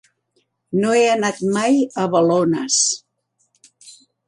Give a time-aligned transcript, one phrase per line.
[0.83, 2.81] No he anat mai a Balones.